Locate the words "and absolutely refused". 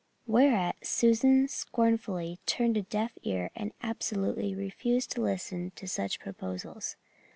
3.55-5.11